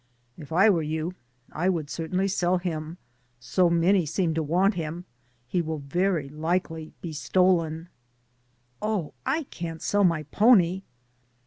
"If 0.35 0.51
I 0.51 0.67
were 0.67 0.83
3^ou, 0.83 1.13
I 1.51 1.69
would 1.69 1.91
certainly 1.91 2.27
sell 2.27 2.57
him, 2.57 2.97
so 3.39 3.69
many 3.69 4.07
seem 4.07 4.33
to 4.33 4.41
want 4.41 4.73
him. 4.73 5.05
He 5.47 5.61
will 5.61 5.77
very 5.77 6.27
likely 6.27 6.91
be 7.03 7.13
stolen." 7.13 7.87
"Oh, 8.81 9.13
I 9.27 9.43
can't 9.43 9.79
sell 9.83 10.03
my 10.03 10.23
pony." 10.23 10.81